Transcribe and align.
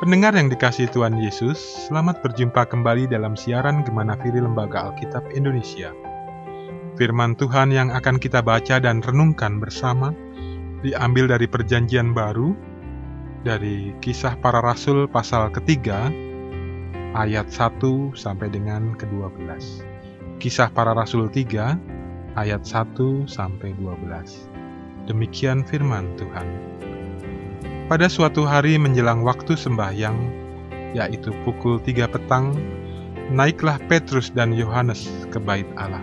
Pendengar 0.00 0.32
yang 0.32 0.48
dikasih 0.48 0.88
Tuhan 0.96 1.20
Yesus, 1.20 1.60
selamat 1.84 2.24
berjumpa 2.24 2.72
kembali 2.72 3.04
dalam 3.12 3.36
siaran 3.36 3.84
Gemana 3.84 4.16
Firi 4.16 4.40
Lembaga 4.40 4.88
Alkitab 4.88 5.28
Indonesia. 5.36 5.92
Firman 6.96 7.36
Tuhan 7.36 7.68
yang 7.68 7.92
akan 7.92 8.16
kita 8.16 8.40
baca 8.40 8.80
dan 8.80 9.04
renungkan 9.04 9.60
bersama 9.60 10.16
diambil 10.80 11.28
dari 11.28 11.44
Perjanjian 11.44 12.16
Baru, 12.16 12.56
dari 13.44 13.92
Kisah 14.00 14.40
Para 14.40 14.64
Rasul 14.64 15.04
pasal 15.04 15.52
ketiga, 15.52 16.08
ayat 17.12 17.52
1 17.52 18.16
sampai 18.16 18.48
dengan 18.48 18.96
ke-12. 18.96 19.84
Kisah 20.40 20.72
Para 20.72 20.96
Rasul 20.96 21.28
3, 21.28 21.76
ayat 22.40 22.64
1 22.64 23.28
sampai 23.28 23.76
12. 23.76 24.48
Demikian 25.12 25.60
firman 25.60 26.08
Tuhan. 26.16 26.48
Pada 27.90 28.06
suatu 28.06 28.46
hari 28.46 28.78
menjelang 28.78 29.26
waktu 29.26 29.58
sembahyang, 29.58 30.14
yaitu 30.94 31.34
pukul 31.42 31.82
tiga 31.82 32.06
petang, 32.06 32.54
naiklah 33.34 33.82
Petrus 33.90 34.30
dan 34.30 34.54
Yohanes 34.54 35.10
ke 35.34 35.42
bait 35.42 35.66
Allah. 35.74 35.98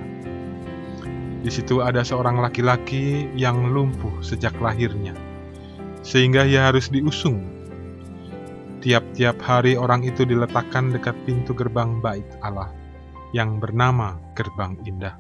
Di 1.39 1.47
situ 1.47 1.79
ada 1.79 2.03
seorang 2.03 2.43
laki-laki 2.43 3.31
yang 3.39 3.71
lumpuh 3.71 4.11
sejak 4.19 4.51
lahirnya, 4.59 5.15
sehingga 6.03 6.43
ia 6.43 6.67
harus 6.67 6.91
diusung. 6.91 7.39
Tiap-tiap 8.83 9.39
hari 9.39 9.79
orang 9.79 10.03
itu 10.03 10.27
diletakkan 10.27 10.91
dekat 10.91 11.15
pintu 11.23 11.55
gerbang 11.55 12.03
bait 12.03 12.27
Allah, 12.43 12.67
yang 13.31 13.63
bernama 13.63 14.19
Gerbang 14.35 14.75
Indah, 14.83 15.15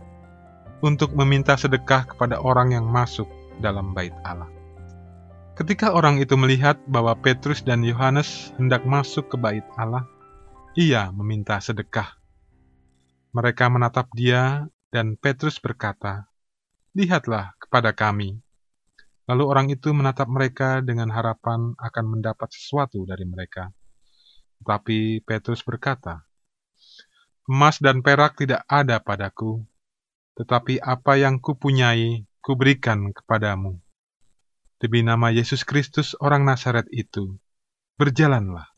untuk 0.83 1.15
meminta 1.15 1.55
sedekah 1.55 2.11
kepada 2.11 2.43
orang 2.43 2.75
yang 2.75 2.83
masuk 2.91 3.31
dalam 3.63 3.95
bait 3.95 4.11
Allah. 4.27 4.56
Ketika 5.57 5.89
orang 5.89 6.21
itu 6.21 6.37
melihat 6.37 6.77
bahwa 6.85 7.17
Petrus 7.17 7.65
dan 7.65 7.81
Yohanes 7.81 8.53
hendak 8.61 8.85
masuk 8.85 9.25
ke 9.33 9.41
bait 9.41 9.65
Allah, 9.73 10.05
ia 10.77 11.09
meminta 11.09 11.57
sedekah. 11.57 12.13
Mereka 13.33 13.65
menatap 13.65 14.05
dia, 14.13 14.69
dan 14.93 15.17
Petrus 15.17 15.57
berkata, 15.57 16.29
"Lihatlah 16.93 17.57
kepada 17.57 17.89
kami." 17.89 18.37
Lalu 19.25 19.43
orang 19.49 19.67
itu 19.73 19.97
menatap 19.97 20.29
mereka 20.29 20.85
dengan 20.85 21.09
harapan 21.09 21.73
akan 21.81 22.05
mendapat 22.05 22.53
sesuatu 22.53 23.01
dari 23.09 23.25
mereka. 23.25 23.73
Tetapi 24.61 25.25
Petrus 25.25 25.65
berkata, 25.65 26.21
"Emas 27.49 27.81
dan 27.81 28.05
perak 28.05 28.37
tidak 28.37 28.61
ada 28.69 29.01
padaku, 29.01 29.65
tetapi 30.37 30.77
apa 30.85 31.17
yang 31.17 31.41
kupunyai 31.41 32.29
kuberikan 32.45 33.09
kepadamu." 33.09 33.86
Demi 34.77 35.01
nama 35.01 35.33
Yesus 35.33 35.65
Kristus 35.65 36.13
orang 36.21 36.45
Nazaret 36.45 36.85
itu, 36.93 37.41
berjalanlah. 37.97 38.69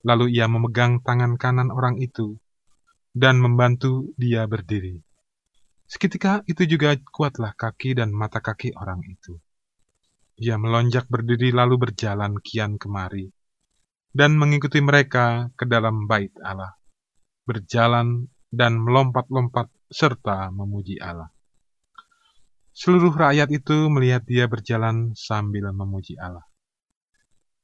Lalu 0.00 0.32
ia 0.40 0.48
memegang 0.48 1.04
tangan 1.04 1.36
kanan 1.36 1.68
orang 1.68 2.00
itu 2.00 2.40
dan 3.12 3.36
membantu 3.36 4.16
dia 4.16 4.48
berdiri. 4.48 5.04
Seketika 5.84 6.40
itu 6.48 6.64
juga 6.64 6.96
kuatlah 6.96 7.52
kaki 7.52 8.00
dan 8.00 8.16
mata 8.16 8.40
kaki 8.40 8.72
orang 8.76 9.04
itu. 9.04 9.36
Ia 10.40 10.56
melonjak 10.56 11.04
berdiri 11.08 11.52
lalu 11.52 11.76
berjalan 11.76 12.40
kian 12.40 12.80
kemari 12.80 13.28
dan 14.12 14.40
mengikuti 14.40 14.80
mereka 14.80 15.52
ke 15.52 15.68
dalam 15.68 16.08
bait 16.08 16.32
Allah, 16.40 16.74
berjalan 17.44 18.28
dan 18.48 18.80
melompat-lompat 18.80 19.68
serta 19.92 20.48
memuji 20.48 20.96
Allah. 20.96 21.28
Seluruh 22.78 23.10
rakyat 23.10 23.50
itu 23.50 23.90
melihat 23.90 24.22
dia 24.22 24.46
berjalan 24.46 25.10
sambil 25.18 25.74
memuji 25.74 26.14
Allah. 26.14 26.46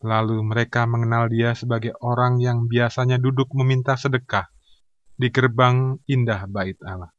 Lalu 0.02 0.42
mereka 0.42 0.90
mengenal 0.90 1.30
dia 1.30 1.54
sebagai 1.54 1.94
orang 2.02 2.42
yang 2.42 2.66
biasanya 2.66 3.22
duduk 3.22 3.46
meminta 3.54 3.94
sedekah 3.94 4.50
di 5.14 5.30
gerbang 5.30 6.02
indah 6.10 6.50
bait 6.50 6.74
Allah. 6.82 7.14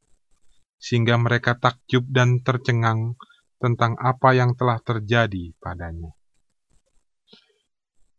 Sehingga 0.76 1.16
mereka 1.16 1.56
takjub 1.56 2.04
dan 2.12 2.44
tercengang 2.44 3.16
tentang 3.56 3.96
apa 3.96 4.36
yang 4.36 4.52
telah 4.52 4.76
terjadi 4.84 5.56
padanya. 5.56 6.12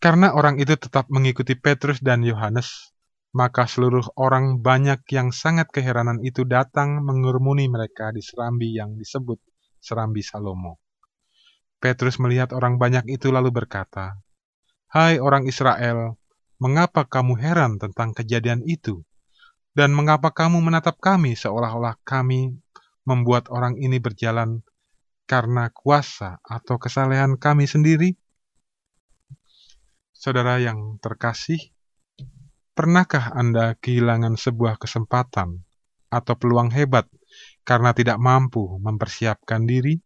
Karena 0.01 0.33
orang 0.33 0.57
itu 0.57 0.73
tetap 0.73 1.05
mengikuti 1.13 1.53
Petrus 1.53 2.01
dan 2.01 2.25
Yohanes, 2.25 2.97
maka 3.29 3.69
seluruh 3.69 4.09
orang 4.17 4.57
banyak 4.57 5.05
yang 5.13 5.29
sangat 5.29 5.69
keheranan 5.69 6.17
itu 6.25 6.49
datang 6.49 7.05
mengurmuni 7.05 7.69
mereka 7.69 8.09
di 8.09 8.25
serambi 8.25 8.73
yang 8.73 8.97
disebut 8.97 9.37
serambi 9.87 10.19
Salomo. 10.19 10.83
Petrus 11.79 12.19
melihat 12.19 12.51
orang 12.51 12.75
banyak 12.75 13.07
itu 13.07 13.31
lalu 13.31 13.55
berkata, 13.55 14.19
Hai 14.91 15.23
orang 15.23 15.47
Israel, 15.47 16.19
mengapa 16.59 17.07
kamu 17.07 17.39
heran 17.39 17.79
tentang 17.79 18.11
kejadian 18.11 18.67
itu? 18.67 19.07
Dan 19.71 19.95
mengapa 19.95 20.33
kamu 20.35 20.59
menatap 20.59 20.99
kami 20.99 21.39
seolah-olah 21.39 21.95
kami 22.03 22.59
membuat 23.07 23.47
orang 23.47 23.79
ini 23.79 24.01
berjalan 24.03 24.65
karena 25.29 25.69
kuasa 25.69 26.41
atau 26.43 26.75
kesalehan 26.81 27.39
kami 27.39 27.69
sendiri? 27.69 28.17
Saudara 30.17 30.57
yang 30.57 30.97
terkasih, 30.97 31.61
pernahkah 32.73 33.37
Anda 33.37 33.77
kehilangan 33.77 34.33
sebuah 34.33 34.81
kesempatan 34.81 35.61
atau 36.09 36.33
peluang 36.33 36.73
hebat 36.73 37.05
karena 37.67 37.91
tidak 37.91 38.15
mampu 38.15 38.79
mempersiapkan 38.79 39.67
diri. 39.67 39.99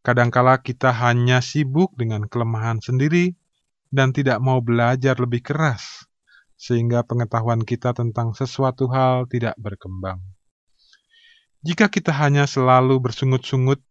Kadangkala 0.00 0.64
kita 0.64 0.94
hanya 0.96 1.44
sibuk 1.44 1.92
dengan 1.92 2.24
kelemahan 2.24 2.80
sendiri 2.80 3.36
dan 3.92 4.16
tidak 4.16 4.40
mau 4.40 4.64
belajar 4.64 5.18
lebih 5.20 5.44
keras, 5.44 6.08
sehingga 6.56 7.04
pengetahuan 7.04 7.60
kita 7.60 7.92
tentang 7.92 8.32
sesuatu 8.32 8.88
hal 8.88 9.28
tidak 9.28 9.52
berkembang. 9.60 10.22
Jika 11.60 11.90
kita 11.90 12.14
hanya 12.14 12.46
selalu 12.46 13.02
bersungut-sungut, 13.02 13.82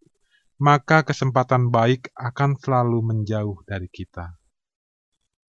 maka 0.56 1.04
kesempatan 1.04 1.68
baik 1.68 2.10
akan 2.16 2.56
selalu 2.56 3.04
menjauh 3.04 3.60
dari 3.68 3.92
kita. 3.92 4.40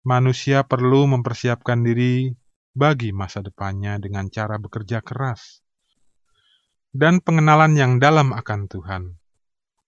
Manusia 0.06 0.62
perlu 0.62 1.10
mempersiapkan 1.10 1.82
diri 1.82 2.30
bagi 2.72 3.10
masa 3.10 3.42
depannya 3.42 3.98
dengan 3.98 4.30
cara 4.30 4.56
bekerja 4.62 5.02
keras 5.02 5.62
dan 6.92 7.24
pengenalan 7.24 7.72
yang 7.72 7.96
dalam 7.96 8.36
akan 8.36 8.68
Tuhan. 8.68 9.02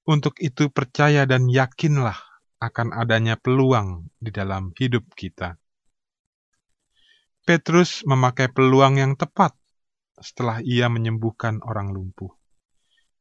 Untuk 0.05 0.41
itu 0.41 0.73
percaya 0.73 1.29
dan 1.29 1.49
yakinlah 1.49 2.17
akan 2.61 2.97
adanya 2.97 3.37
peluang 3.37 4.09
di 4.21 4.33
dalam 4.33 4.73
hidup 4.77 5.05
kita. 5.13 5.61
Petrus 7.45 8.09
memakai 8.09 8.49
peluang 8.49 8.97
yang 8.97 9.13
tepat 9.21 9.53
setelah 10.17 10.65
ia 10.65 10.89
menyembuhkan 10.89 11.61
orang 11.61 11.93
lumpuh. 11.93 12.33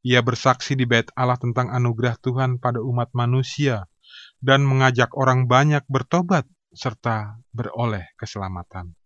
Ia 0.04 0.20
bersaksi 0.24 0.76
di 0.76 0.88
bait 0.88 1.08
Allah 1.16 1.36
tentang 1.36 1.72
anugerah 1.72 2.16
Tuhan 2.20 2.60
pada 2.60 2.80
umat 2.80 3.12
manusia 3.12 3.88
dan 4.40 4.64
mengajak 4.64 5.12
orang 5.16 5.44
banyak 5.48 5.84
bertobat 5.88 6.48
serta 6.72 7.40
beroleh 7.52 8.12
keselamatan. 8.16 8.96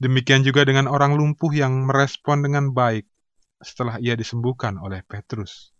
Demikian 0.00 0.40
juga 0.40 0.64
dengan 0.64 0.88
orang 0.88 1.12
lumpuh 1.16 1.52
yang 1.52 1.84
merespon 1.84 2.40
dengan 2.40 2.72
baik 2.72 3.04
setelah 3.60 4.00
ia 4.00 4.16
disembuhkan 4.16 4.80
oleh 4.80 5.04
Petrus. 5.04 5.72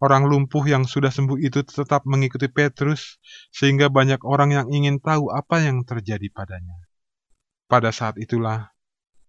Orang 0.00 0.32
lumpuh 0.32 0.64
yang 0.64 0.88
sudah 0.88 1.12
sembuh 1.12 1.36
itu 1.44 1.60
tetap 1.60 2.08
mengikuti 2.08 2.48
Petrus, 2.48 3.20
sehingga 3.52 3.92
banyak 3.92 4.24
orang 4.24 4.56
yang 4.56 4.66
ingin 4.72 4.96
tahu 4.96 5.28
apa 5.28 5.60
yang 5.60 5.84
terjadi 5.84 6.24
padanya. 6.32 6.72
Pada 7.68 7.92
saat 7.92 8.16
itulah 8.16 8.72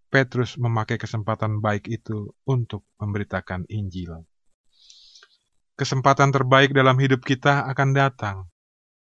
Petrus 0.08 0.56
memakai 0.56 0.96
kesempatan 0.96 1.59
baik 1.59 1.92
itu 1.92 2.32
untuk 2.48 2.88
memberitakan 3.04 3.68
Injil. 3.68 4.24
Kesempatan 5.76 6.32
terbaik 6.32 6.72
dalam 6.72 6.96
hidup 7.00 7.24
kita 7.24 7.68
akan 7.68 7.92
datang, 7.92 8.38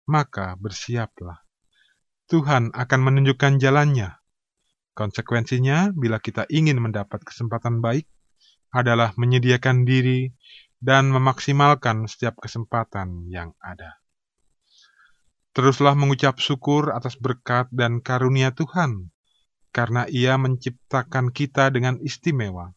maka 0.10 0.58
bersiaplah. 0.58 1.42
Tuhan 2.30 2.74
akan 2.74 3.00
menunjukkan 3.02 3.58
jalannya. 3.58 4.18
Konsekuensinya, 4.98 5.94
bila 5.94 6.18
kita 6.22 6.50
ingin 6.50 6.82
mendapat 6.82 7.26
kesempatan 7.26 7.82
baik, 7.82 8.10
adalah 8.70 9.18
menyediakan 9.18 9.82
diri 9.86 10.30
dan 10.80 11.12
memaksimalkan 11.12 12.08
setiap 12.08 12.40
kesempatan 12.40 13.28
yang 13.28 13.52
ada. 13.60 14.00
Teruslah 15.52 15.98
mengucap 15.98 16.38
syukur 16.40 16.94
atas 16.94 17.18
berkat 17.20 17.68
dan 17.74 18.00
karunia 18.00 18.54
Tuhan, 18.54 19.12
karena 19.74 20.06
Ia 20.08 20.38
menciptakan 20.40 21.34
kita 21.34 21.74
dengan 21.74 22.00
istimewa. 22.00 22.72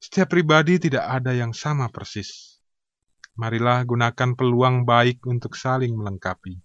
Setiap 0.00 0.32
pribadi 0.32 0.80
tidak 0.80 1.04
ada 1.08 1.34
yang 1.34 1.52
sama 1.56 1.90
persis. 1.90 2.60
Marilah 3.34 3.82
gunakan 3.88 4.36
peluang 4.36 4.84
baik 4.84 5.24
untuk 5.24 5.56
saling 5.56 5.96
melengkapi. 5.96 6.60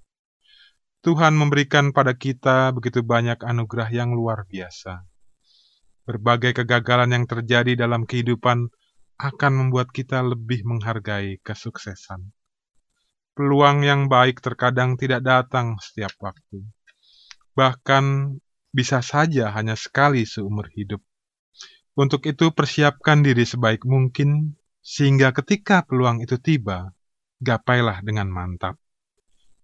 Tuhan 1.04 1.38
memberikan 1.38 1.96
pada 1.96 2.18
kita 2.18 2.74
begitu 2.76 3.06
banyak 3.06 3.40
anugerah 3.46 3.90
yang 3.94 4.12
luar 4.12 4.44
biasa 4.50 5.06
Berbagai 6.06 6.62
kegagalan 6.62 7.18
yang 7.18 7.25
terjadi 7.25 7.74
dalam 7.74 8.06
kehidupan 8.06 8.69
akan 9.18 9.52
membuat 9.57 9.90
kita 9.90 10.22
lebih 10.22 10.62
menghargai 10.62 11.42
kesuksesan. 11.42 12.30
Peluang 13.34 13.81
yang 13.81 14.06
baik 14.06 14.38
terkadang 14.38 15.02
tidak 15.02 15.25
datang 15.25 15.81
setiap 15.81 16.13
waktu. 16.22 16.62
Bahkan 17.57 18.38
bisa 18.69 19.02
saja 19.02 19.50
hanya 19.50 19.74
sekali 19.74 20.30
seumur 20.30 20.69
hidup. 20.78 21.02
Untuk 21.98 22.22
itu 22.30 22.54
persiapkan 22.54 23.25
diri 23.25 23.48
sebaik 23.48 23.81
mungkin 23.88 24.62
sehingga 24.86 25.34
ketika 25.34 25.81
peluang 25.90 26.22
itu 26.22 26.38
tiba, 26.38 26.94
gapailah 27.42 28.06
dengan 28.06 28.30
mantap. 28.30 28.78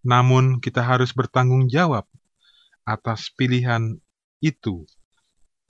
Namun 0.02 0.58
kita 0.58 0.82
harus 0.82 1.14
bertanggung 1.14 1.70
jawab 1.70 2.10
atas 2.82 3.30
pilihan 3.30 4.02
itu 4.42 4.90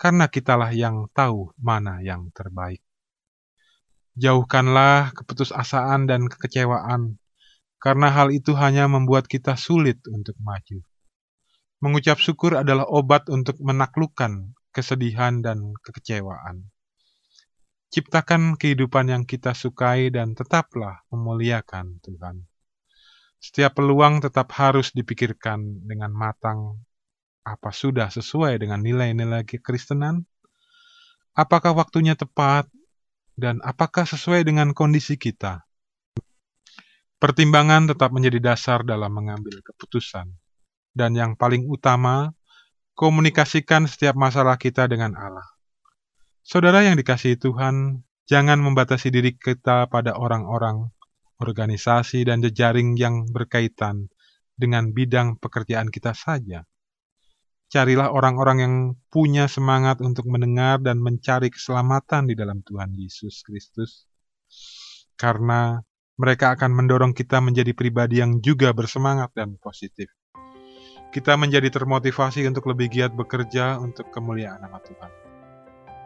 karena 0.02 0.26
kitalah 0.26 0.74
yang 0.74 1.06
tahu 1.14 1.54
mana 1.62 2.02
yang 2.02 2.34
terbaik. 2.34 2.82
Jauhkanlah 4.18 5.14
keputusasaan 5.14 6.10
dan 6.10 6.26
kekecewaan 6.26 7.22
karena 7.78 8.10
hal 8.10 8.34
itu 8.34 8.58
hanya 8.58 8.90
membuat 8.90 9.30
kita 9.30 9.54
sulit 9.54 10.02
untuk 10.10 10.34
maju. 10.42 10.82
Mengucap 11.86 12.18
syukur 12.18 12.58
adalah 12.58 12.90
obat 12.90 13.30
untuk 13.30 13.62
menaklukkan 13.62 14.58
kesedihan 14.74 15.46
dan 15.46 15.78
kekecewaan. 15.86 16.74
Ciptakan 17.94 18.58
kehidupan 18.58 19.06
yang 19.06 19.24
kita 19.30 19.54
sukai 19.54 20.10
dan 20.10 20.34
tetaplah 20.34 21.06
memuliakan 21.14 22.02
Tuhan. 22.02 22.50
Setiap 23.42 23.78
peluang 23.78 24.22
tetap 24.22 24.54
harus 24.58 24.94
dipikirkan 24.94 25.86
dengan 25.86 26.14
matang. 26.14 26.86
Apa 27.42 27.74
sudah 27.74 28.14
sesuai 28.14 28.62
dengan 28.62 28.86
nilai-nilai 28.86 29.42
kekristenan? 29.50 30.30
Apakah 31.34 31.74
waktunya 31.74 32.14
tepat? 32.14 32.70
Dan 33.34 33.58
apakah 33.66 34.06
sesuai 34.06 34.46
dengan 34.46 34.78
kondisi 34.78 35.18
kita? 35.18 35.66
Pertimbangan 37.18 37.90
tetap 37.90 38.14
menjadi 38.14 38.54
dasar 38.54 38.86
dalam 38.86 39.10
mengambil 39.10 39.62
keputusan. 39.66 40.30
Dan 40.92 41.18
yang 41.18 41.34
paling 41.34 41.66
utama, 41.66 42.34
komunikasikan 42.94 43.90
setiap 43.90 44.14
masalah 44.14 44.60
kita 44.62 44.86
dengan 44.86 45.18
Allah. 45.18 45.48
Saudara 46.46 46.86
yang 46.86 46.98
dikasihi 46.98 47.38
Tuhan, 47.38 48.06
jangan 48.30 48.60
membatasi 48.62 49.10
diri 49.10 49.34
kita 49.38 49.90
pada 49.90 50.18
orang-orang, 50.18 50.90
organisasi, 51.42 52.26
dan 52.26 52.42
jejaring 52.42 52.98
yang 52.98 53.30
berkaitan 53.30 54.10
dengan 54.54 54.94
bidang 54.94 55.42
pekerjaan 55.42 55.90
kita 55.90 56.14
saja. 56.14 56.66
Carilah 57.72 58.12
orang-orang 58.12 58.58
yang 58.60 58.76
punya 59.08 59.48
semangat 59.48 60.04
untuk 60.04 60.28
mendengar 60.28 60.84
dan 60.84 61.00
mencari 61.00 61.48
keselamatan 61.48 62.28
di 62.28 62.36
dalam 62.36 62.60
Tuhan 62.68 62.92
Yesus 62.92 63.48
Kristus. 63.48 64.12
Karena 65.16 65.80
mereka 66.20 66.52
akan 66.52 66.76
mendorong 66.76 67.16
kita 67.16 67.40
menjadi 67.40 67.72
pribadi 67.72 68.20
yang 68.20 68.44
juga 68.44 68.76
bersemangat 68.76 69.32
dan 69.32 69.56
positif. 69.56 70.12
Kita 71.16 71.40
menjadi 71.40 71.72
termotivasi 71.72 72.44
untuk 72.44 72.68
lebih 72.68 72.92
giat 72.92 73.16
bekerja 73.16 73.80
untuk 73.80 74.12
kemuliaan 74.12 74.60
nama 74.60 74.84
Tuhan. 74.84 75.12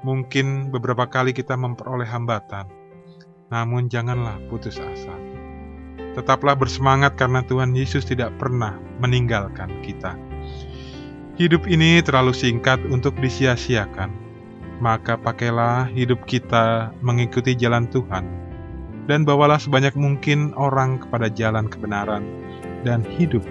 Mungkin 0.06 0.70
beberapa 0.70 1.10
kali 1.10 1.34
kita 1.34 1.58
memperoleh 1.58 2.06
hambatan, 2.06 2.70
namun 3.50 3.90
janganlah 3.90 4.38
putus 4.54 4.78
asa. 4.78 5.18
Tetaplah 6.14 6.54
bersemangat 6.54 7.18
karena 7.18 7.42
Tuhan 7.42 7.74
Yesus 7.74 8.06
tidak 8.06 8.38
pernah 8.38 8.78
meninggalkan 9.02 9.82
kita. 9.82 10.25
Hidup 11.36 11.68
ini 11.68 12.00
terlalu 12.00 12.32
singkat 12.32 12.80
untuk 12.88 13.20
disia-siakan, 13.20 14.08
maka 14.80 15.20
pakailah 15.20 15.84
hidup 15.92 16.24
kita 16.24 16.96
mengikuti 17.04 17.52
jalan 17.60 17.92
Tuhan 17.92 18.24
dan 19.04 19.28
bawalah 19.28 19.60
sebanyak 19.60 20.00
mungkin 20.00 20.56
orang 20.56 20.96
kepada 21.04 21.28
jalan 21.28 21.68
kebenaran 21.68 22.24
dan 22.88 23.04
hidup, 23.04 23.44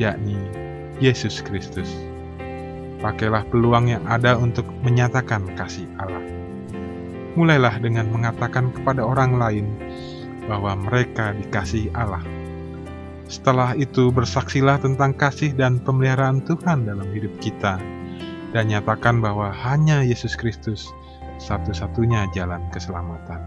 yakni 0.00 0.40
Yesus 1.04 1.44
Kristus. 1.44 1.92
Pakailah 3.04 3.44
peluang 3.52 3.92
yang 3.92 4.04
ada 4.08 4.40
untuk 4.40 4.64
menyatakan 4.80 5.52
kasih 5.60 5.84
Allah. 6.00 6.24
Mulailah 7.36 7.76
dengan 7.76 8.08
mengatakan 8.08 8.72
kepada 8.72 9.04
orang 9.04 9.36
lain 9.36 9.68
bahwa 10.48 10.80
mereka 10.80 11.36
dikasihi 11.36 11.92
Allah. 11.92 12.39
Setelah 13.30 13.78
itu, 13.78 14.10
bersaksilah 14.10 14.82
tentang 14.82 15.14
kasih 15.14 15.54
dan 15.54 15.78
pemeliharaan 15.78 16.42
Tuhan 16.42 16.82
dalam 16.82 17.06
hidup 17.14 17.30
kita, 17.38 17.78
dan 18.50 18.64
nyatakan 18.66 19.22
bahwa 19.22 19.54
hanya 19.54 20.02
Yesus 20.02 20.34
Kristus 20.34 20.90
satu-satunya 21.38 22.26
jalan 22.34 22.66
keselamatan. 22.74 23.38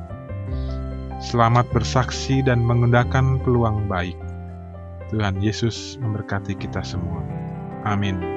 Selamat 1.19 1.67
bersaksi 1.75 2.39
dan 2.39 2.63
menggunakan 2.63 3.43
peluang 3.43 3.91
baik. 3.91 4.15
Tuhan 5.11 5.43
Yesus 5.43 5.99
memberkati 5.99 6.55
kita 6.55 6.79
semua. 6.79 7.19
Amin. 7.83 8.32